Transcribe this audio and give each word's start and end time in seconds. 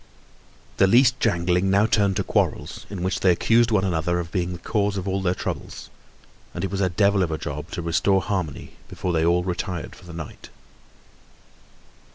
The 0.77 0.87
least 0.87 1.19
jangling 1.19 1.69
now 1.69 1.85
turned 1.85 2.15
to 2.15 2.23
quarrels, 2.23 2.87
in 2.89 3.03
which 3.03 3.19
they 3.19 3.29
accused 3.29 3.69
one 3.69 3.83
another 3.83 4.19
of 4.19 4.31
being 4.31 4.51
the 4.51 4.57
cause 4.57 4.97
of 4.97 5.07
all 5.07 5.21
their 5.21 5.35
troubles, 5.35 5.91
and 6.55 6.63
it 6.63 6.71
was 6.71 6.81
a 6.81 6.89
devil 6.89 7.21
of 7.21 7.29
a 7.29 7.37
job 7.37 7.69
to 7.69 7.83
restore 7.83 8.19
harmony 8.21 8.77
before 8.87 9.13
they 9.13 9.23
all 9.23 9.43
retired 9.43 9.93
for 9.95 10.05
the 10.05 10.13
night. 10.13 10.49